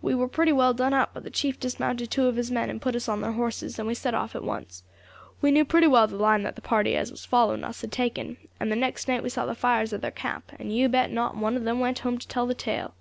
[0.00, 2.80] We war pretty well done up, but the chief dismounted two of his men and
[2.80, 4.84] put us on their horses, and we set off at once.
[5.42, 8.38] We knew pretty well the line that the party as was following us had taken,
[8.58, 11.36] and the next night we saw the fires of their camp, and you bet not
[11.36, 12.94] one of them went home to tell the tale."